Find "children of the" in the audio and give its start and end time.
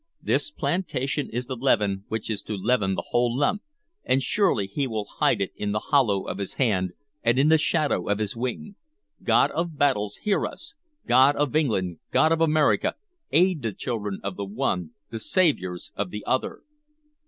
13.73-14.43